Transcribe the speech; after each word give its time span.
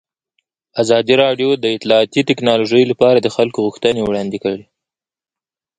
ازادي 0.81 1.15
راډیو 1.23 1.49
د 1.57 1.65
اطلاعاتی 1.75 2.21
تکنالوژي 2.29 2.83
لپاره 2.91 3.17
د 3.21 3.27
خلکو 3.35 3.59
غوښتنې 3.65 4.01
وړاندې 4.03 4.37
کړي. 4.43 4.65